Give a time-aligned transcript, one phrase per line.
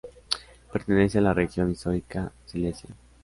[0.73, 2.89] Pertenece a la región histórica Silesia.